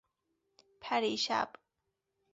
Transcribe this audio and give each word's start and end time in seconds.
پریشب 0.81 1.49